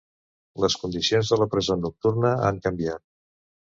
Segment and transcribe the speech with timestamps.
[0.63, 3.09] Les condicions de la presó nocturna han canviat.